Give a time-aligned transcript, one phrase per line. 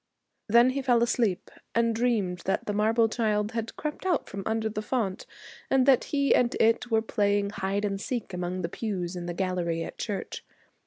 [0.47, 4.67] Then he fell asleep and dreamed that the marble child had crept out from under
[4.67, 5.27] the font,
[5.69, 9.35] and that he and it were playing hide and seek among the pews in the
[9.35, 10.43] gallery at church.